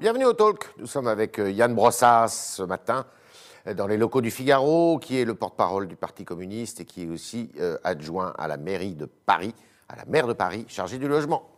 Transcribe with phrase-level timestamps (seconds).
[0.00, 0.64] Bienvenue au Talk.
[0.78, 3.04] Nous sommes avec euh, Yann Brossas ce matin
[3.66, 7.02] euh, dans les locaux du Figaro, qui est le porte-parole du Parti communiste et qui
[7.02, 9.52] est aussi euh, adjoint à la mairie de Paris,
[9.88, 11.50] à la maire de Paris, chargé du logement.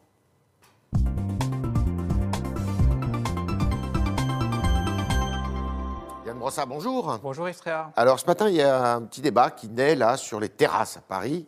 [6.24, 7.18] Yann Brossas, bonjour.
[7.22, 7.92] Bonjour Istrea.
[7.94, 10.96] Alors ce matin, il y a un petit débat qui naît là sur les terrasses
[10.96, 11.46] à Paris.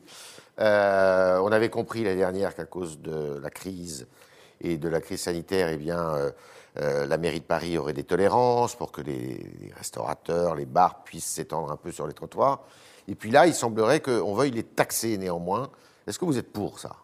[0.61, 4.06] Euh, on avait compris l'année dernière qu'à cause de la crise
[4.61, 6.30] et de la crise sanitaire, eh bien, euh,
[6.80, 11.05] euh, la mairie de Paris aurait des tolérances pour que les, les restaurateurs, les bars
[11.05, 12.62] puissent s'étendre un peu sur les trottoirs.
[13.09, 15.70] Et puis là, il semblerait qu'on veuille les taxer néanmoins.
[16.06, 16.96] Est-ce que vous êtes pour ça?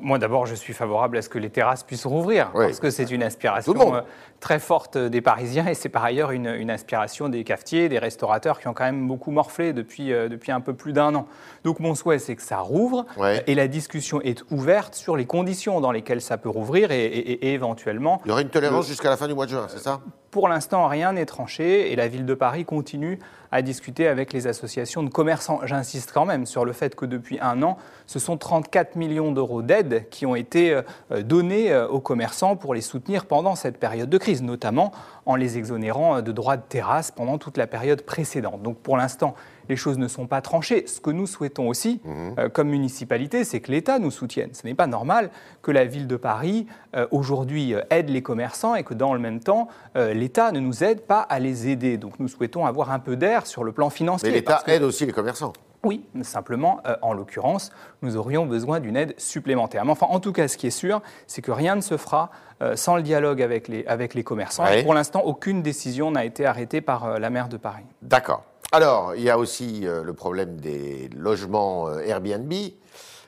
[0.00, 2.64] Moi d'abord, je suis favorable à ce que les terrasses puissent rouvrir, Oui.
[2.66, 4.00] parce que c'est une aspiration euh,
[4.40, 8.58] très forte des Parisiens et c'est par ailleurs une, une aspiration des cafetiers, des restaurateurs
[8.58, 11.26] qui ont quand même beaucoup morflé depuis, euh, depuis un peu plus d'un an.
[11.64, 13.04] Donc mon souhait, c'est que ça rouvre
[13.46, 17.48] et la discussion est ouverte sur les conditions dans lesquelles ça peut rouvrir et, et-
[17.48, 19.78] et éventuellement Il y aurait une tolérance jusqu'à la fin du mois de juin, c'est
[19.78, 20.00] ça?
[20.32, 23.18] Pour l'instant, rien n'est tranché et la ville de Paris continue
[23.50, 25.60] à discuter avec les associations de commerçants.
[25.64, 29.60] J'insiste quand même sur le fait que depuis un an, ce sont 34 millions d'euros
[29.60, 34.08] d'aides qui ont été euh, donnés euh, aux commerçants pour les soutenir pendant cette période
[34.08, 34.92] de crise, notamment
[35.26, 38.62] en les exonérant euh, de droits de terrasse pendant toute la période précédente.
[38.62, 39.34] Donc pour l'instant,
[39.68, 40.84] les choses ne sont pas tranchées.
[40.86, 42.00] Ce que nous souhaitons aussi,
[42.38, 44.50] euh, comme municipalité, c'est que l'État nous soutienne.
[44.54, 45.30] Ce n'est pas normal
[45.62, 49.20] que la ville de Paris, euh, aujourd'hui, euh, aide les commerçants et que dans le
[49.20, 51.96] même temps, euh, l'État ne nous aide pas à les aider.
[51.96, 54.28] Donc nous souhaitons avoir un peu d'air sur le plan financier.
[54.28, 55.52] Mais l'État que- aide aussi les commerçants.
[55.84, 59.84] oui, simplement, euh, en l'occurrence, nous aurions besoin d'une aide supplémentaire.
[59.84, 62.30] Mais enfin, en tout cas, ce qui est sûr, c'est que rien ne se fera
[62.62, 64.62] euh, sans le dialogue avec les, avec les commerçants.
[64.64, 64.80] Ouais.
[64.80, 67.82] Et pour l'instant, aucune décision n'a été arrêtée par euh, la maire de Paris.
[68.02, 68.44] D'accord.
[68.74, 72.50] Alors, il y a aussi euh, le problème des logements euh, Airbnb.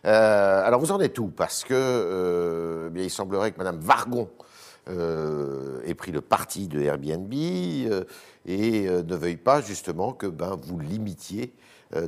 [0.07, 1.29] Euh, alors, vous en êtes où?
[1.29, 4.31] Parce que bien, il semblerait que Madame Vargon
[4.89, 11.55] ait pris le parti de Airbnb et ne veuille pas justement que ben, vous limitiez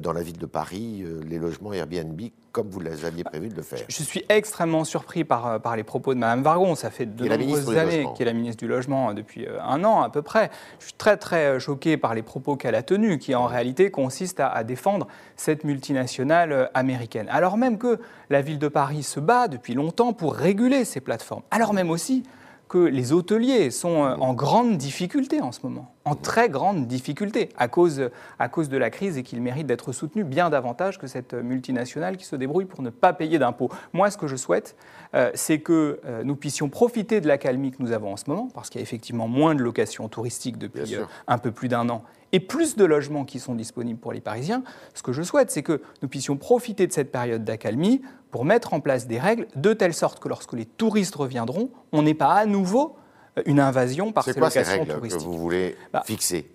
[0.00, 2.20] dans la ville de Paris euh, les logements Airbnb
[2.52, 3.80] comme vous l'aviez prévu de le faire.
[3.86, 6.74] Je suis extrêmement surpris par, euh, par les propos de Mme Vargon.
[6.74, 9.84] Ça fait de nombreuses années qu'elle est la ministre du Logement euh, depuis euh, un
[9.84, 10.50] an à peu près.
[10.78, 13.90] Je suis très très euh, choqué par les propos qu'elle a tenus, qui en réalité
[13.90, 17.26] consistent à, à défendre cette multinationale euh, américaine.
[17.30, 21.42] Alors même que la ville de Paris se bat depuis longtemps pour réguler ces plateformes.
[21.50, 22.22] Alors même aussi
[22.68, 27.50] que les hôteliers sont euh, en grande difficulté en ce moment, en très grande difficulté
[27.58, 31.08] à cause, à cause de la crise et qu'ils méritent d'être soutenus bien davantage que
[31.08, 33.70] cette multinationale qui se débrouille pour ne pas payer d'impôts.
[33.92, 34.76] Moi, ce que je souhaite,
[35.14, 38.48] euh, c'est que euh, nous puissions profiter de l'accalmie que nous avons en ce moment,
[38.54, 41.88] parce qu'il y a effectivement moins de locations touristiques depuis euh, un peu plus d'un
[41.88, 44.62] an et plus de logements qui sont disponibles pour les Parisiens.
[44.94, 48.74] Ce que je souhaite, c'est que nous puissions profiter de cette période d'accalmie pour mettre
[48.74, 52.32] en place des règles de telle sorte que lorsque les touristes reviendront, on n'ait pas
[52.32, 52.96] à nouveau
[53.44, 56.48] une invasion par ces quoi ces locations règles que vous voulez Bah, fixer?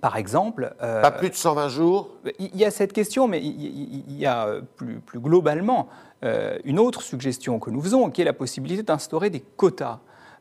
[0.00, 2.10] Par exemple, euh, Pas plus de 120 jours?
[2.38, 5.88] il y a cette question, mais il y- a euh, plus, plus globalement
[6.22, 9.98] euh, une autre suggestion que nous faisons, qui est la possibilité d'instaurer des quotas.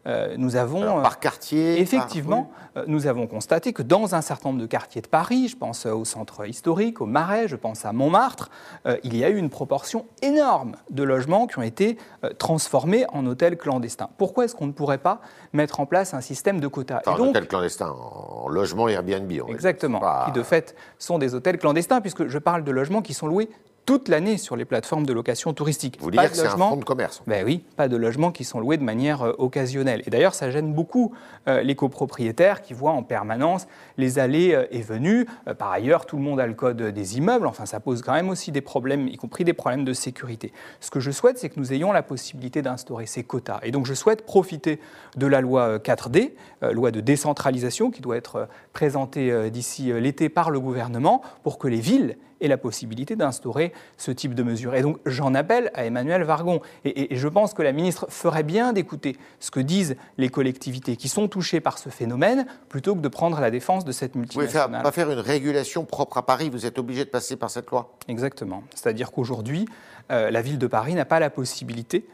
[0.08, 4.50] Euh, nous avons Alors, par quartier Effectivement, euh, nous avons constaté que dans un certain
[4.50, 7.84] nombre de quartiers de Paris, je pense euh, au centre historique, au Marais, je pense
[7.86, 8.50] à Montmartre,
[8.86, 13.06] euh, il y a eu une proportion énorme de logements qui ont été euh, transformés
[13.12, 14.10] en hôtels clandestins.
[14.18, 15.20] Pourquoi est-ce qu'on ne pourrait pas
[15.52, 17.02] mettre en place un système de quotas?
[17.06, 19.28] Enfin, en donc, hôtel clandestin, en logement Airbnb.
[19.28, 19.46] dire.
[19.50, 23.14] Exactement, Pas- qui de fait sont des hôtels clandestins, puisque je parle de logements qui
[23.14, 23.50] sont loués
[23.90, 25.98] toute l'année sur les plateformes de location touristique.
[26.00, 27.24] Vous Pas dire que c'est un logements- fonds de commerce.
[27.26, 30.04] ben oui, pas de logements qui sont loués de manière euh, occasionnelle.
[30.06, 31.12] Et d'ailleurs, ça gêne beaucoup
[31.48, 33.66] euh, les copropriétaires qui voient en permanence
[33.98, 35.26] les allées euh, et venues.
[35.58, 37.48] Par ailleurs, tout le monde a le code des immeubles.
[37.48, 40.54] Enfin, ça pose quand même aussi des problèmes, y compris des problèmes de sécurité.
[40.82, 43.60] Ce que je souhaite, c'est que nous ayons la possibilité d'instaurer ces quotas.
[43.64, 44.80] Et donc, je souhaite profiter
[45.18, 50.30] de la loi euh, 4D, euh, loi de décentralisation, qui doit être présentée d'ici l'été
[50.30, 54.76] par le gouvernement, pour que les villes aient la possibilité d'instaurer ce type de mesures.
[54.76, 56.62] Et donc j'en appelle à Emmanuel Vargon.
[56.86, 60.30] Et, et- et je pense que la ministre ferait bien d'écouter ce que disent les
[60.30, 64.14] collectivités qui sont touchées par ce phénomène, plutôt que de prendre la défense de cette
[64.16, 64.84] Vous pouvez faire, multinationale.
[64.84, 67.94] pas faire une régulation propre à Paris, vous êtes obligé de passer par cette loi.
[68.08, 68.64] Exactement.
[68.76, 69.66] C'est-à-dire qu'aujourd'hui,
[70.12, 72.08] euh, la ville de Paris n'a pas la possibilité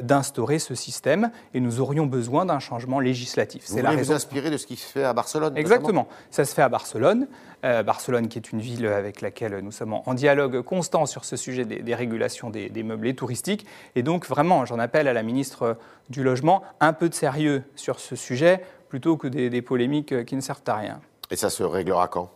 [0.00, 3.64] d'instaurer ce système et nous aurions besoin d'un changement législatif.
[3.68, 6.08] Vous C'est la voulez vous inspirer de ce qui se fait à Barcelone notamment Exactement.
[6.30, 7.28] Ça se fait à Barcelone.
[7.64, 11.36] Euh, Barcelone, qui est une ville avec laquelle nous sommes en dialogue constant sur ce
[11.36, 13.66] sujet des, des régulations des, des meublés touristiques.
[13.96, 15.76] Et donc, vraiment, j'en appelle à la ministre
[16.08, 20.24] du Logement, un peu de sérieux sur ce sujet, plutôt que des, des polémiques euh,
[20.24, 21.00] qui ne servent à rien.
[21.30, 22.30] Et ça se réglera quand?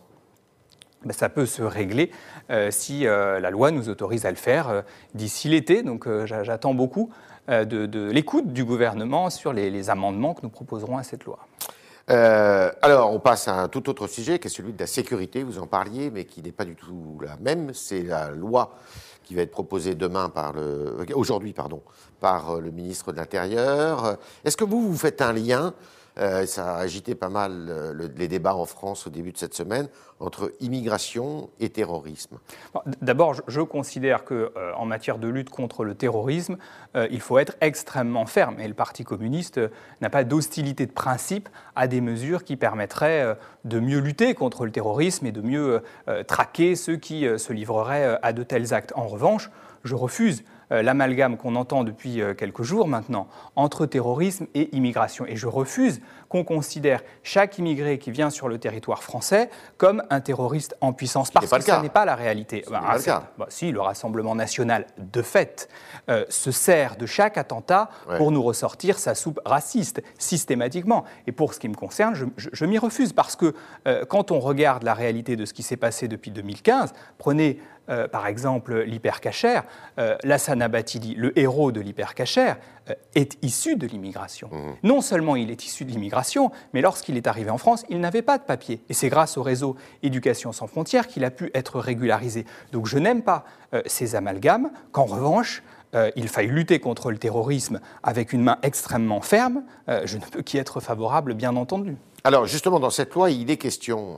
[1.05, 2.11] Ben, ça peut se régler
[2.49, 4.81] euh, si euh, la loi nous autorise à le faire euh,
[5.13, 5.83] d'ici l'été.
[5.83, 7.09] Donc j'a- j'attends beaucoup
[7.49, 11.39] de, l'écoute du gouvernement sur les, amendements que nous proposerons à cette loi.
[12.07, 15.43] alors, on passe à un tout autre sujet, qui est celui de la sécurité.
[15.43, 17.73] Vous en parliez, mais qui n'est pas du tout la même.
[17.73, 18.75] C'est la loi
[19.23, 21.81] qui va être proposée demain par le, aujourd'hui, pardon,
[22.21, 24.17] par le ministre de l'Intérieur.
[24.45, 25.73] Est-ce que vous, vous faites un lien
[26.19, 29.55] euh, ça a agité pas mal euh, les débats en France au début de cette
[29.55, 29.87] semaine
[30.19, 32.37] entre immigration et terrorisme.
[33.01, 36.57] D'abord, je, considère que euh, en matière de lutte contre le terrorisme,
[37.09, 38.59] il faut être extrêmement ferme.
[38.59, 39.59] Et le Parti communiste
[40.01, 43.35] n'a pas d'hostilité de principe à des mesures qui permettraient
[43.65, 45.81] de mieux lutter contre le terrorisme et de mieux
[46.27, 48.93] traquer ceux qui se livreraient à de tels actes.
[48.95, 49.49] En revanche,
[49.83, 55.25] je refuse euh, l'amalgame qu'on entend depuis euh, quelques jours maintenant entre terrorisme et immigration.
[55.25, 56.01] Et je refuse
[56.33, 61.29] qu'on considère chaque immigré qui vient sur le territoire français comme un terroriste en puissance,
[61.29, 62.65] parce que ce n'est pas la réalité.
[62.71, 63.23] Bah, pas le cas.
[63.37, 65.69] Bah, si, le Rassemblement national, de fait,
[66.09, 71.03] euh, se sert de chaque attentat pour nous ressortir sa soupe raciste, systématiquement.
[71.27, 73.53] Et pour ce qui me concerne, je, m'y refuse, parce que
[74.09, 77.59] quand on regarde la réalité de ce qui s'est passé depuis 2015, prenez
[77.89, 79.63] euh, par exemple l'hypercachère,
[79.99, 82.55] euh, Lassana Batili, le héros de l'hypercachère,
[82.89, 84.49] euh, est issu de l'immigration.
[84.49, 84.73] Mmh.
[84.83, 86.22] Non seulement il est issu de l'immigration,
[86.73, 88.81] mais lorsqu'il est arrivé en France, il n'avait pas de papier.
[88.89, 92.45] Et c'est grâce au réseau Éducation sans frontières qu'il a pu être régularisé.
[92.71, 93.45] Donc je n'aime pas
[93.85, 95.63] ces amalgames, qu'en revanche,
[96.15, 100.57] il faille lutter contre le terrorisme avec une main extrêmement ferme, je ne peux qu'y
[100.57, 101.95] être favorable, bien entendu.
[102.23, 104.17] Alors justement, dans cette loi, il est question,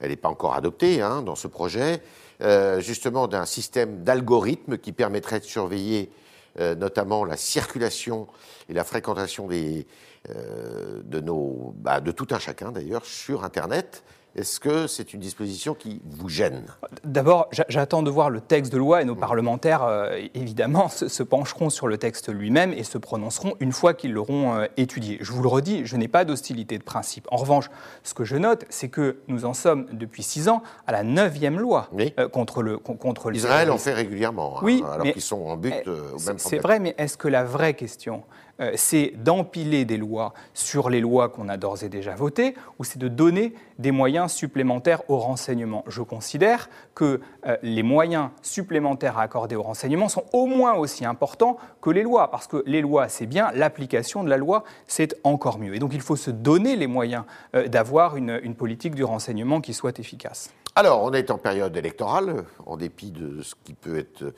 [0.00, 2.02] elle n'est pas encore adoptée hein, dans ce projet,
[2.42, 6.10] euh, justement d'un système d'algorithmes qui permettrait de surveiller
[6.58, 8.26] euh, notamment la circulation
[8.68, 9.86] et la fréquentation des,
[10.28, 14.02] euh, de, nos, bah, de tout un chacun d'ailleurs sur Internet
[14.36, 16.64] est-ce que c'est une disposition qui vous gêne?
[17.02, 19.20] D'abord, j'attends de voir le texte de loi et nos mmh.
[19.20, 24.12] parlementaires, euh, évidemment, se, pencheront sur le texte lui-même et se prononceront une fois qu'ils
[24.12, 25.18] l'auront euh, étudié.
[25.20, 27.26] Je vous le redis, je n'ai pas d'hostilité de principe.
[27.32, 27.70] En revanche,
[28.04, 31.58] ce que je note, c'est que nous en sommes depuis six ans à la neuvième
[31.58, 35.56] loi euh, contre le contre Israël en fait régulièrement, hein, oui, alors qu'ils sont en
[35.56, 38.22] but eh, au même C'est vrai, mais est-ce que la vraie question,
[38.74, 42.98] c'est d'empiler des lois sur les lois qu'on a d'ores et déjà votées, ou c'est
[42.98, 45.84] de donner des moyens supplémentaires au renseignement.
[45.86, 51.04] Je considère que euh, les moyens supplémentaires à accorder au renseignement sont au moins aussi
[51.04, 55.16] importants que les lois, parce que les lois, c'est bien, l'application de la loi, c'est
[55.24, 55.74] encore mieux.
[55.74, 57.24] Et donc il faut se donner les moyens
[57.54, 60.50] euh, d'avoir une, une politique du renseignement qui soit efficace.
[60.76, 64.32] Alors, on est en période électorale, en dépit de ce qui peut être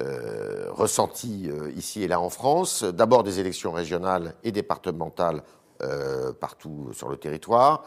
[0.00, 2.84] euh, ressenti euh, ici et là en France.
[2.84, 5.42] D'abord des élections régionales et départementales
[5.82, 7.84] euh, partout sur le territoire.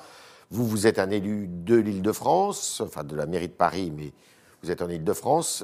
[0.49, 4.11] Vous, vous êtes un élu de l'Île-de-France, enfin de la mairie de Paris, mais
[4.63, 5.63] vous êtes en Île-de-France.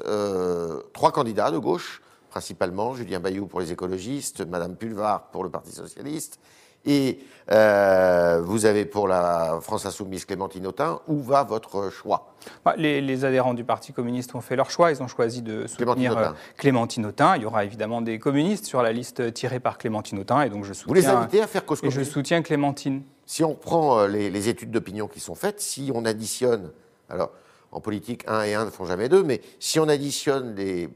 [0.92, 2.00] trois candidats de gauche,
[2.36, 6.38] principalement, Julien Bayou pour les écologistes, Madame Pulvar pour le Parti socialiste,
[6.84, 7.18] et
[7.50, 11.00] euh, vous avez pour la France Insoumise Clémentine Autain.
[11.08, 12.34] Où va votre choix?
[12.62, 14.92] Bah, les, adhérents du Parti communiste ont fait leur choix.
[14.92, 17.36] Ils ont choisi de soutenir euh, Clémentine Autain.
[17.36, 20.42] Il y aura évidemment des communistes sur la liste tirée par Clémentine Autain.
[20.42, 23.02] Et donc je soutiens, vous les invitez à faire cause Et je soutiens Clémentine.
[23.24, 26.70] Si on prend euh, les, les études d'opinion qui sont faites, si on additionne.
[27.08, 27.32] Alors,
[27.72, 30.88] en politique, un et un ne font jamais deux, mais si on additionne les,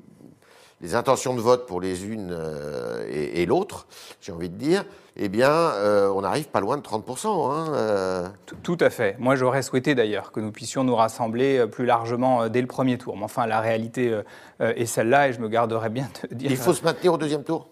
[0.80, 3.86] les intentions de vote pour les unes euh, et, l'autre,
[4.20, 4.84] j'ai envie de dire,
[5.16, 7.52] eh bien, euh, on n'arrive pas loin de 30%.
[7.52, 8.28] Hein, euh.
[8.62, 9.16] tout, à fait.
[9.18, 13.16] Moi, j'aurais souhaité d'ailleurs que nous puissions nous rassembler plus largement dès le premier tour.
[13.16, 14.20] Mais enfin, la réalité
[14.60, 16.50] est celle-là et je me garderai bien de dire.
[16.50, 17.69] Il faut se maintenir au deuxième tour?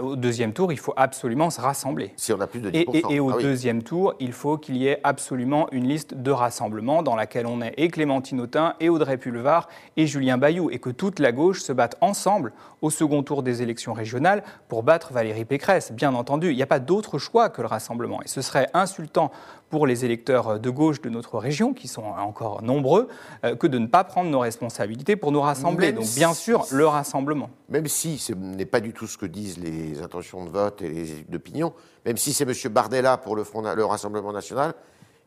[0.00, 2.12] Au deuxième tour, il faut absolument se rassembler.
[2.16, 3.12] Si on a plus de 10%.
[3.12, 7.02] Et, au ah deuxième tour, il faut qu'il y ait absolument une liste de rassemblement
[7.02, 10.90] dans laquelle on ait et Clémentine Autain, et Audrey Pulvar, et Julien Bayou, et que
[10.90, 15.44] toute la gauche se batte ensemble au second tour des élections régionales pour battre Valérie
[15.44, 15.92] Pécresse.
[15.92, 18.22] Bien entendu, il n'y a pas d'autre choix que le rassemblement.
[18.22, 19.30] Et ce serait insultant
[19.74, 23.08] pour les électeurs de gauche de notre région, qui sont encore nombreux,
[23.42, 25.90] euh, que de ne pas prendre nos responsabilités pour nous rassembler.
[25.90, 27.50] Donc bien sûr, le rassemblement.
[27.68, 30.88] Même si ce n'est pas du tout ce que disent les intentions de vote et
[30.88, 31.72] les études d'opinion,
[32.06, 32.72] même si c'est M.
[32.72, 34.74] Bardella pour le, Front, le Rassemblement national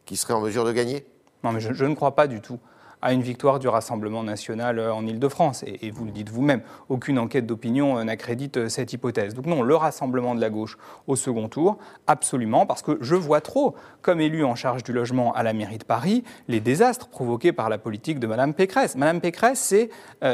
[0.05, 1.05] qui serait en mesure de gagner
[1.43, 2.57] Non, mais je ne crois pas du tout
[3.01, 5.63] à une victoire du Rassemblement national euh, en Ile-de-France.
[5.63, 9.33] Et, vous le dites vous-même, aucune enquête d'opinion euh, n'accrédite euh, cette hypothèse.
[9.33, 11.77] Donc non, le Rassemblement de la gauche au second tour,
[12.07, 15.77] absolument, parce que je vois trop, comme élu en charge du logement à la mairie
[15.77, 18.95] de Paris, les désastres provoqués par la politique de Mme Pécresse.
[18.95, 19.89] Mme Pécresse, c'est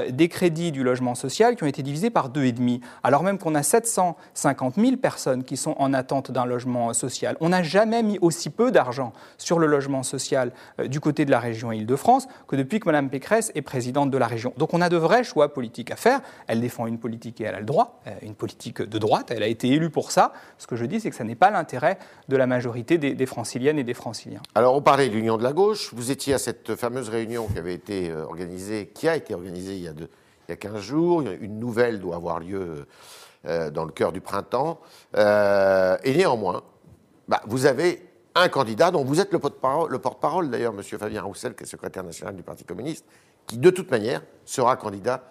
[0.10, 3.38] des crédits du logement social qui ont été divisés par deux et demi, alors même
[3.38, 7.36] qu'on a 750 000 personnes qui sont en attente d'un logement social.
[7.42, 10.52] On n'a jamais mis aussi peu d'argent sur le logement social
[10.86, 14.54] du côté de la région Île-de-France depuis que Mme Pécresse est présidente de la région.
[14.58, 16.22] Donc on a de vrais choix politiques à faire.
[16.48, 19.32] Elle défend une politique et elle a le droit, euh, une politique de droite.
[19.32, 20.34] Elle a été élue pour ça.
[20.58, 23.80] Ce que je dis, c'est que ça n'est pas l'intérêt de la majorité des, franciliennes
[23.80, 24.42] et des franciliens.
[24.56, 25.94] Alors on parlait de l'Union de la gauche.
[25.94, 29.76] Vous étiez à cette fameuse réunion qui avait été euh, organisée, qui a été organisée
[29.76, 29.94] il y a,
[30.50, 31.22] a 15 jours.
[31.22, 32.86] Une nouvelle doit avoir lieu
[33.46, 34.80] euh, dans le cœur du printemps.
[35.16, 36.64] et néanmoins,
[37.28, 40.82] bah, vous avez un candidat dont vous êtes le porte-parole, d'ailleurs, M.
[40.82, 43.06] Fabien Roussel, qui est secrétaire national du Parti communiste,
[43.46, 45.24] qui de toute manière sera candidat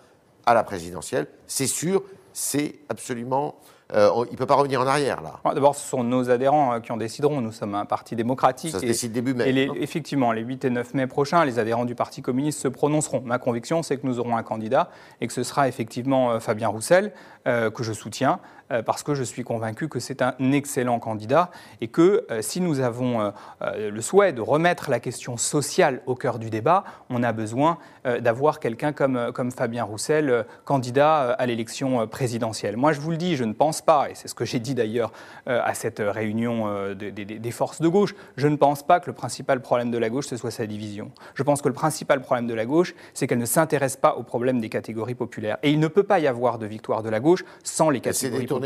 [0.47, 1.27] à la présidentielle.
[1.47, 3.57] C'est sûr, c'est absolument
[3.95, 5.53] euh, il ne peut pas revenir en arrière, là.
[5.53, 7.43] D'abord, ce sont nos adhérents euh, qui en décideront.
[7.43, 8.71] Nous sommes un parti démocratique.
[8.71, 9.51] Ça se décide début mai.
[9.51, 13.21] Et effectivement, les 8 et 9 mai prochains, les adhérents du Parti communiste se prononceront.
[13.21, 14.89] Ma conviction, c'est que nous aurons un candidat
[15.21, 17.13] et que ce sera effectivement euh, Fabien Roussel,
[17.45, 21.51] que je soutiens, euh, parce que je suis convaincu que c'est un excellent candidat
[21.83, 26.15] et que euh, si nous avons euh, le souhait de remettre la question sociale au
[26.15, 27.79] cœur du débat, on a besoin
[28.21, 32.77] d'avoir quelqu'un comme, comme Fabien Roussel, candidat à l'élection présidentielle.
[32.77, 34.75] Moi, je vous le dis, je ne pense pas, et c'est ce que j'ai dit
[34.75, 35.13] d'ailleurs
[35.47, 39.91] à cette réunion des forces de gauche, je ne pense pas que le principal problème
[39.91, 41.13] de la gauche, ce soit sa division.
[41.35, 44.23] Je pense que le principal problème de la gauche, c'est qu'elle ne s'intéresse pas au
[44.23, 45.59] problème des catégories populaires.
[45.63, 48.47] Et il ne peut pas y avoir de victoire de la gauche sans les catégories
[48.47, 48.62] populaires.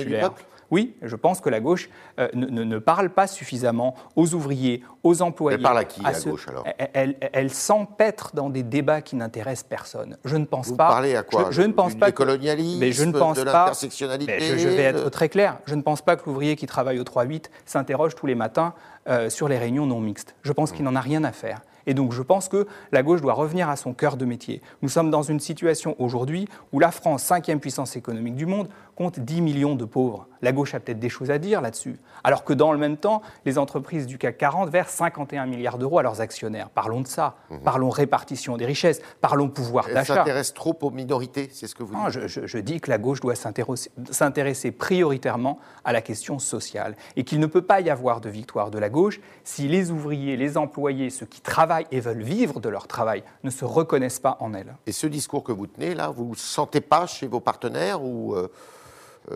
[0.70, 1.88] Oui, je pense que la gauche
[2.18, 5.56] euh, ne, parle pas suffisamment aux ouvriers, aux employés.
[5.56, 10.16] Elle parle à qui, la gauche, alors Elle, s'empêtre dans des débats qui n'intéressent personne.
[10.24, 10.88] Je ne pense pas...
[10.88, 12.10] Vous parlez à quoi Je, ne pense pas...
[12.10, 15.58] colonialisme, mais je ne pense de l'intersectionnalité je, je, vais être très clair.
[15.66, 18.74] Je ne pense pas que l'ouvrier qui travaille au 3-8 s'interroge tous les matins
[19.08, 20.34] euh, sur les réunions non mixtes.
[20.42, 21.60] Je pense qu'il n'en a rien à faire.
[21.86, 24.60] Et donc je pense que la gauche doit revenir à son cœur de métier.
[24.82, 29.20] Nous sommes dans une situation aujourd'hui où la France, cinquième puissance économique du monde, compte
[29.20, 30.26] 10 millions de pauvres.
[30.42, 31.98] La gauche a peut-être des choses à dire là-dessus.
[32.24, 35.98] Alors que dans le même temps, les entreprises du CAC 40 versent 51 milliards d'euros
[35.98, 36.70] à leurs actionnaires.
[36.70, 37.36] Parlons de ça.
[37.50, 37.60] Mhm.
[37.60, 39.00] Parlons répartition des richesses.
[39.20, 39.98] Parlons pouvoir d'achat.
[40.14, 42.90] Elle s'intéresse trop aux minorités, c'est ce que vous dites non, je, je, dis que
[42.90, 47.90] la gauche doit s'intéresser prioritairement à la question sociale et qu'il ne peut pas y
[47.90, 52.00] avoir de victoire de la gauche si les ouvriers, les employés, ceux qui travaillent et
[52.00, 54.74] veulent vivre de leur travail ne se reconnaissent pas en elle.
[54.86, 58.34] Et ce discours que vous tenez là, vous ne sentez pas chez vos partenaires ou
[58.34, 58.48] euh,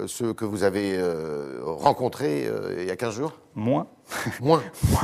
[0.07, 3.33] ceux que vous avez euh, rencontrés euh, il y a 15 jours?
[3.55, 3.87] Moins.
[4.41, 4.63] Moins.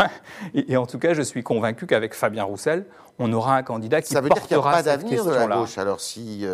[0.54, 2.86] et, en tout cas, je suis convaincu qu'avec Fabien Roussel,
[3.18, 5.46] on aura un candidat qui Ça veut dire qu'il n'y a pas d'avenir de la
[5.46, 5.78] gauche.
[5.78, 6.44] Alors si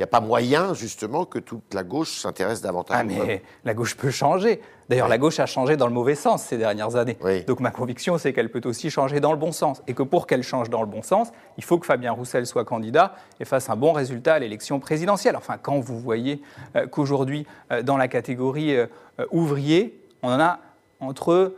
[0.00, 2.96] il n'y a pas moyen, justement, que toute la gauche s'intéresse davantage.
[2.98, 4.62] Ah, mais la gauche peut changer.
[4.90, 7.16] D'ailleurs, la gauche a changé dans le mauvais sens ces dernières années.
[7.46, 9.84] Donc ma conviction, c'est qu'elle peut aussi changer dans le bon sens.
[9.86, 11.28] Et que pour qu'elle change dans le bon sens,
[11.58, 15.36] il faut que Fabien Roussel soit candidat et fasse un bon résultat à l'élection présidentielle.
[15.36, 16.42] Enfin, quand vous voyez
[16.74, 18.86] euh, qu'aujourd'hui, euh, dans la catégorie euh,
[19.30, 20.58] ouvrier, on en a
[20.98, 21.54] entre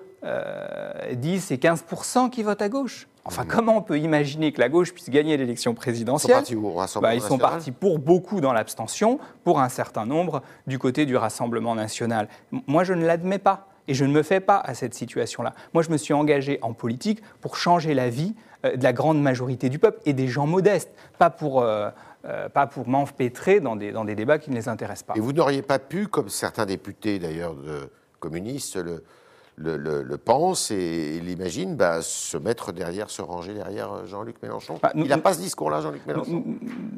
[1.11, 3.09] 10 et 15% qui votent à gauche.
[3.25, 6.99] Enfin, comment on peut imaginer que la gauche puisse gagner l'élection présidentielle Ils sont partis,
[7.01, 11.17] bah, ils sont partis pour beaucoup dans l'abstention, pour un certain nombre du côté du
[11.17, 12.29] Rassemblement national.
[12.67, 13.69] Moi, je ne l'admets pas.
[13.89, 15.55] Et je ne me fais pas à cette situation-là.
[15.75, 19.21] Moi, je me suis engagé en politique pour changer la vie euh, de la grande
[19.21, 21.91] majorité du peuple et des gens modestes, pas pour, euh,
[22.25, 25.15] euh, pas pour m'empêtrer dans des, dans des débats qui ne les intéressent pas.
[25.17, 27.57] Et vous n'auriez pas pu, comme certains députés d'ailleurs
[28.21, 29.03] communistes, le,
[29.57, 34.79] le, pense et, l'imagine, bah, se mettre derrière, se ranger derrière euh, Jean-Luc Mélenchon.
[34.83, 36.45] Bah, il n'a pas ce discours-là, Jean-Luc Mélenchon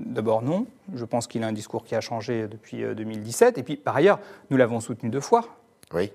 [0.07, 0.67] D'abord, non.
[0.95, 3.57] Je pense qu'il a un discours qui a changé depuis 2017.
[3.57, 4.21] Euh, et puis, par ailleurs,
[4.51, 5.45] nous l'avons soutenu deux fois.
[5.93, 6.13] Oui.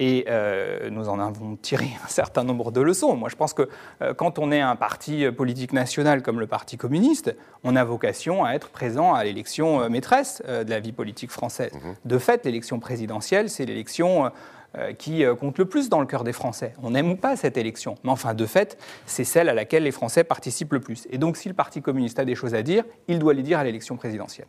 [0.00, 3.14] Et euh, nous en avons tiré un certain nombre de leçons.
[3.14, 3.68] Moi, je pense que
[4.16, 8.54] quand on est un parti politique national comme le Parti communiste, on a vocation à
[8.54, 11.72] être présent à l'élection maîtresse de la vie politique française.
[11.74, 11.94] Mhm.
[12.04, 14.32] De fait, l'élection présidentielle, c'est l'élection
[14.78, 16.74] euh, qui euh, compte le plus dans le cœur des Français.
[16.80, 19.90] On n'aime ou pas cette élection, mais enfin, de fait, c'est celle à laquelle les
[19.90, 21.08] Français participent le plus.
[21.10, 23.58] Et donc, si le Parti communiste a des choses à dire, il doit les dire
[23.58, 24.46] à l'élection présidentielle.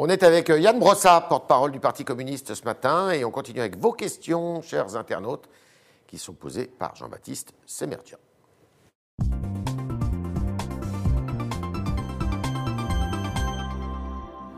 [0.00, 3.58] On est avec euh, Yann Brossat, porte-parole du Parti communiste ce matin, et on continue
[3.58, 5.48] avec vos questions, chers internautes,
[6.06, 8.18] qui sont posées par Jean-Baptiste Semertian.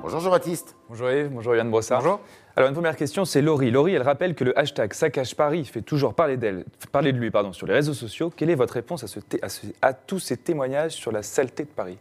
[0.02, 0.76] Bonjour Jean-Baptiste.
[0.90, 2.00] Bonjour Yves, bonjour Yann Brossat.
[2.00, 2.20] Bonjour.
[2.54, 3.70] Alors une première question, c'est Laurie.
[3.70, 7.30] Laurie, elle rappelle que le hashtag Saccage Paris fait toujours parler, d'elle, parler de lui
[7.30, 8.30] pardon, sur les réseaux sociaux.
[8.36, 9.46] Quelle est votre réponse à,
[9.80, 11.96] à, tous ces témoignages sur la saleté de Paris?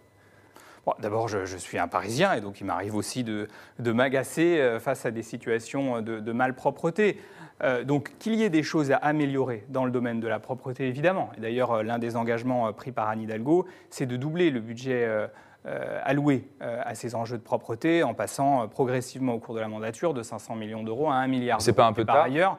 [0.99, 3.47] D'abord, je, suis un Parisien et donc il m'arrive aussi de,
[3.79, 7.19] m'agacer euh, face à des situations de, malpropreté.
[7.61, 10.87] Euh, donc qu'il y ait des choses à améliorer dans le domaine de la propreté,
[10.87, 11.29] évidemment.
[11.37, 15.27] Et d'ailleurs, euh, l'un des engagements pris par Anne Hidalgo, c'est de doubler le budget
[15.65, 19.59] euh, alloué euh, à ces enjeux de propreté en passant euh, progressivement au cours de
[19.59, 21.61] la mandature de 500 millions d'euros à 1 milliard.
[21.61, 22.57] C'est pas un peu Par ailleurs,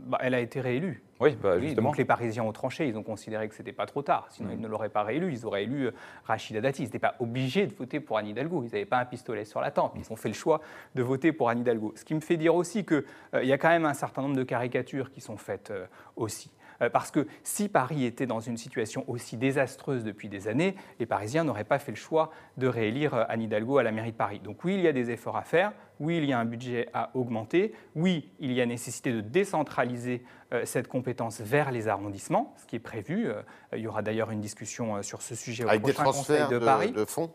[0.00, 1.02] bah, elle a été réélue.
[1.22, 1.88] Oui, bah, Oui, justement.
[1.90, 4.52] donc les Parisiens ont tranché, ils ont considéré que c'était pas trop tard, sinon Mm.
[4.52, 5.90] ils ne l'auraient pas réélu, ils auraient élu euh,
[6.24, 6.82] Rachida Dati.
[6.82, 9.60] Ils n'étaient pas obligés de voter pour Anne Hidalgo, ils n'avaient pas un pistolet sur
[9.60, 10.60] la tempe, ils ont fait le choix
[10.94, 11.92] de voter pour Anne Hidalgo.
[11.96, 13.04] Ce qui me fait dire aussi qu'il
[13.42, 15.86] y a quand même un certain nombre de caricatures qui sont faites euh,
[16.16, 16.50] aussi.
[16.82, 21.06] Euh, Parce que si Paris était dans une situation aussi désastreuse depuis des années, les
[21.06, 24.16] Parisiens n'auraient pas fait le choix de réélire euh, Anne Hidalgo à la mairie de
[24.16, 24.40] Paris.
[24.40, 26.88] Donc oui, il y a des efforts à faire, oui, il y a un budget
[26.92, 32.54] à augmenter, oui, il y a nécessité de décentraliser euh, cette compétence vers les arrondissements,
[32.58, 33.28] ce qui est prévu.
[33.74, 36.48] Il y aura d'ailleurs une discussion sur ce sujet au Avec des prochain Conseil transferts
[36.50, 36.92] de, de, Paris.
[36.92, 37.30] de fonds?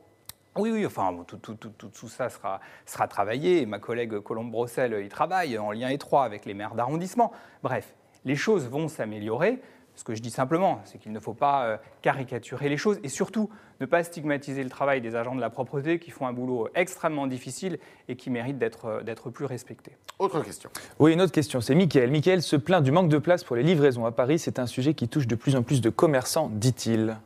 [0.58, 3.66] Oui, oui, enfin, tout, tout- tout- tout- tout ça sera, sera travaillé.
[3.68, 7.32] Ma collègue Colombe Brossel y travaille en lien étroit avec les maires d'arrondissement.
[7.62, 7.94] Bref,
[8.28, 9.60] les choses vont s'améliorer.
[9.96, 13.10] Ce que je dis simplement, c'est qu'il ne faut pas euh, caricaturer les choses et
[13.10, 16.68] surtout ne pas stigmatiser le travail des agents de la propreté qui font un boulot
[16.76, 19.94] extrêmement difficile et qui méritent d'être euh, d'être plus respectés.
[20.20, 20.70] Autre question.
[21.00, 22.12] Oui, une autre question, c'est Mickaël.
[22.12, 24.38] Mickaël se plaint du manque de place pour les livraisons à Paris.
[24.38, 27.18] C'est un sujet qui touche de plus en plus de commerçants, dit-il.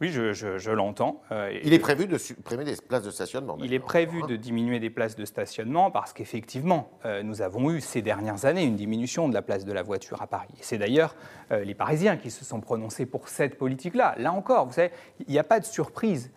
[0.00, 1.22] Oui, je, je- je l'entends.
[1.32, 3.56] euh, Il est prévu de supprimer des places de stationnement.
[3.62, 7.80] Il est prévu de diminuer des places de stationnement parce qu'effectivement, euh, nous avons eu
[7.80, 10.48] ces dernières années une diminution de la place de la voiture à Paris.
[10.60, 11.14] Et c'est d'ailleurs
[11.50, 14.14] euh, les Parisiens qui se sont prononcés pour cette politique-là.
[14.18, 14.90] Là encore, vous savez,
[15.26, 16.30] il n'y a pas de surprise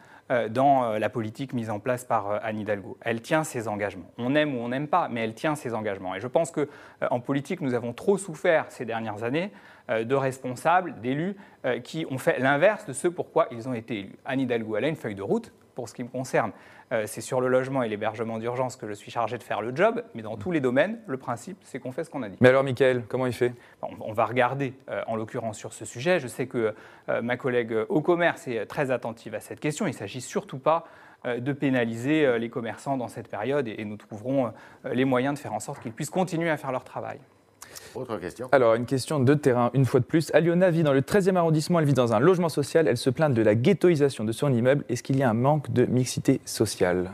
[0.50, 2.98] dans euh, la politique mise en place par euh, Anne Hidalgo.
[3.01, 4.12] Elle tient ses engagements.
[4.17, 6.15] On aime ou on n'aime pas, mais elle tient ses engagements.
[6.15, 9.51] Et je pense que euh, en politique, nous avons trop souffert ces dernières années
[9.89, 14.00] euh, de responsables, d'élus euh, qui ont fait l'inverse de ce pourquoi ils ont été
[14.00, 14.15] élus.
[14.24, 15.51] Anne Hidalgo, elle a une feuille de route.
[15.79, 16.51] Pour ce qui me concerne,
[16.91, 19.74] euh, c'est sur le logement et l'hébergement d'urgence que je suis chargé de faire le
[19.74, 22.36] job, mais dans tous les domaines, le principe, c'est qu'on fait ce qu'on a dit.
[22.41, 23.53] Mais alors, Mickaël, comment il fait?
[23.81, 26.19] On, on va regarder, euh, en l'occurrence, sur ce sujet.
[26.19, 26.75] Je sais que
[27.07, 29.86] euh, ma collègue au commerce est très attentive à cette question.
[29.86, 30.86] Il ne s'agit surtout pas
[31.25, 34.53] de pénaliser les commerçants dans cette période et, nous trouverons
[34.86, 37.19] les moyens de faire en sorte qu'ils puissent continuer à faire leur travail.
[37.96, 38.50] Autre question.
[38.51, 40.31] Alors, une question de terrain, une fois de plus.
[40.34, 43.34] Aliona vit dans le 13e arrondissement, elle vit dans un logement social, elle se plaint
[43.34, 44.84] de la ghettoisation de son immeuble.
[44.89, 47.12] Est-ce qu'il y a un manque de mixité sociale?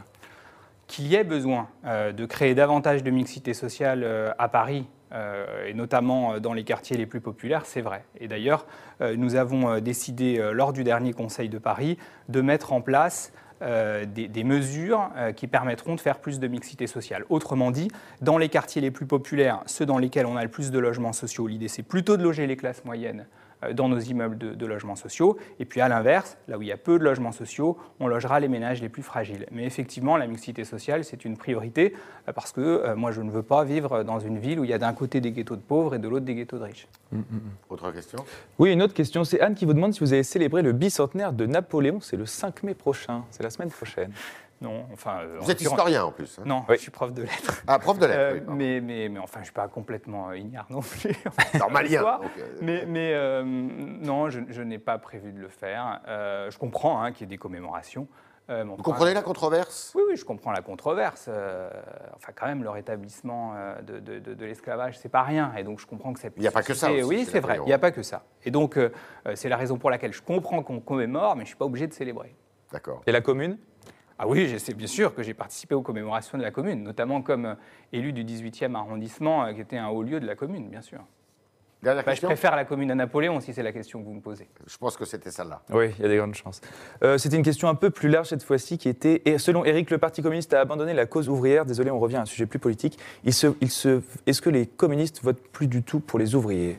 [0.88, 5.68] Qu'il y ait besoin euh, de créer davantage de mixité sociale euh, à Paris, euh,
[5.68, 8.04] et notamment dans les quartiers les plus populaires, c'est vrai.
[8.20, 8.66] Et d'ailleurs,
[9.02, 11.98] euh, nous avons décidé, euh, lors du dernier Conseil de Paris,
[12.28, 16.88] de mettre en place euh, des, mesures euh, qui permettront de faire plus de mixité
[16.88, 17.24] sociale.
[17.30, 17.90] Autrement dit,
[18.22, 21.14] dans les quartiers les plus populaires, ceux dans lesquels on a le plus de logements
[21.14, 23.26] sociaux, l'idée c'est plutôt de loger les classes moyennes
[23.74, 25.38] dans nos immeubles de, de logements sociaux.
[25.60, 28.40] Et puis à l'inverse, là où il y a peu de logements sociaux, on logera
[28.40, 29.46] les ménages les plus fragiles.
[29.52, 31.94] Mais effectivement, la mixité sociale, c'est une priorité
[32.28, 34.70] euh, parce que euh, moi, je ne veux pas vivre dans une ville où il
[34.70, 36.88] y a d'un côté des ghettos de pauvres et de l'autre des ghettos de riches.
[37.70, 38.20] Autre question?
[38.60, 41.34] Oui, une autre question, c'est Anne qui vous demande si vous avez célébré le bicentenaire
[41.34, 42.00] de Napoléon.
[42.02, 44.12] C'est le 5 mai prochain, c'est la semaine prochaine.
[44.62, 45.20] Non, enfin.
[45.22, 46.40] euh, Vous en êtes historien en plus.
[46.40, 46.76] hein Non, Oui.
[46.78, 47.62] je suis prof de lettres.
[47.68, 48.20] Ah, prof de lettres.
[48.20, 51.12] Euh, oui, mais, mais, mais enfin, je ne suis pas complètement euh, ignare non plus.
[51.60, 52.04] Normalien.
[52.04, 56.00] Euh, Mais, mais, euh, non, je, je n'ai pas prévu de le faire.
[56.08, 58.08] Euh, je comprends hein, qu'il y ait des commémorations.
[58.50, 59.92] Euh, Vous enfin, comprenez la controverse?
[59.96, 61.26] Oui, oui, je comprends la controverse.
[61.28, 61.70] Euh,
[62.16, 65.52] enfin, quand même, le rétablissement euh, de, de- de- de l'esclavage, c'est pas rien.
[65.58, 67.40] Et donc, je comprends que ça Il y a pas que ça aussi Oui, c'est
[67.40, 68.24] vrai, il n'y a pas que ça.
[68.46, 68.90] Et donc, euh,
[69.34, 71.88] c'est la raison pour laquelle je comprends qu'on commémore, mais je ne suis pas obligé
[71.88, 72.36] de célébrer.
[72.72, 73.02] D'accord.
[73.08, 73.58] Et la commune?
[74.18, 77.22] Ah oui, je sais bien sûr que j'ai participé aux commémorations de la commune, notamment
[77.22, 77.56] comme euh,
[77.92, 81.00] élu du 18e arrondissement, euh, qui était un haut lieu de la commune, bien sûr.
[81.84, 84.22] Dernière Bah, je préfère la commune à Napoléon, si c'est la question que vous me
[84.22, 84.48] posez.
[84.66, 85.62] Je pense que c'était celle-là.
[85.70, 86.62] Oui, il y a des grandes chances.
[87.04, 89.92] Euh, C'était une question un peu plus large cette fois-ci qui était, et selon Eric,
[89.92, 91.66] le Parti communiste a abandonné la cause ouvrière.
[91.66, 92.98] Désolé, on revient à un sujet plus politique.
[93.26, 96.78] Il se, il se, Est-ce que les communistes votent plus du tout pour les ouvriers?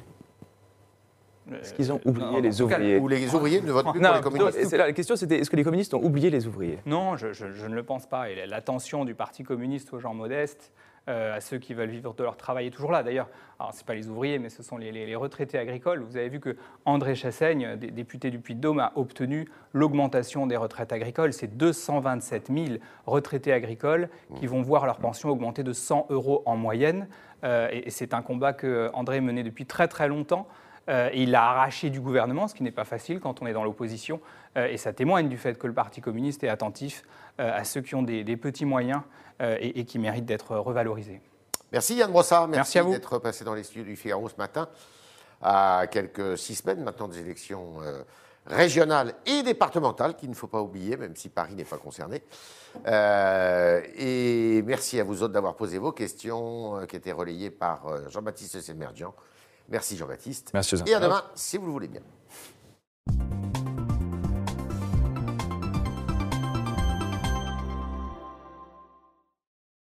[1.52, 4.08] Est-ce qu'ils ont Euh, oublié non, les ouvriers Où les ouvriers ne votent plus Non,
[4.08, 4.72] pour les plutôt, communistes.
[4.72, 6.78] là, la question c'était est-ce que les communistes ont oublié les ouvriers?
[6.86, 8.30] Non, je, je- je ne le pense pas.
[8.30, 10.72] Et l'attention du Parti communiste aux gens modestes,
[11.08, 13.04] euh, à ceux qui veulent vivre de leur travail est toujours là.
[13.04, 13.28] D'ailleurs,
[13.60, 16.00] alors ce pas les ouvriers, mais ce sont les, les- les retraités agricoles.
[16.00, 20.92] Vous avez vu que André Chassaigne, dé- député du Puy-de-Dôme, a obtenu l'augmentation des retraites
[20.92, 21.32] agricoles.
[21.32, 26.56] C'est 227 000 retraités agricoles qui vont voir leur pension augmenter de 100 euros en
[26.56, 27.06] moyenne.
[27.44, 30.48] Euh, et et c'est un combat que André menait depuis très très longtemps.
[30.88, 33.52] Euh, et il l'a arraché du gouvernement, ce qui n'est pas facile quand on est
[33.52, 34.20] dans l'opposition.
[34.56, 37.02] Euh, et ça témoigne du fait que le Parti communiste est attentif
[37.40, 39.02] euh, à ceux qui ont des, des petits moyens
[39.42, 41.20] euh, et, et qui méritent d'être revalorisés.
[41.72, 42.46] Merci Yann Brossard.
[42.48, 42.92] Merci, Merci à vous.
[42.92, 44.68] d'être passé dans les studios du Figaro ce matin,
[45.42, 48.02] à quelques six semaines maintenant des élections euh,
[48.46, 52.22] régionales et départementales, qu'il ne faut pas oublier, même si Paris n'est pas concerné.
[52.86, 57.88] Euh, et merci à vous autres d'avoir posé vos questions, euh, qui étaient relayées par
[57.88, 59.12] euh, Jean-Baptiste Semerjian.
[59.68, 60.50] Merci Jean-Baptiste.
[60.54, 60.76] Merci.
[60.86, 62.02] Et à demain, si vous le voulez bien.